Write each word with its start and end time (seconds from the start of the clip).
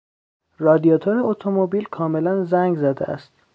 رادیاتور 0.59 1.17
اتومبیل 1.23 1.83
کاملا 1.91 2.43
زنگ 2.43 2.77
زده 2.77 3.05
است. 3.09 3.33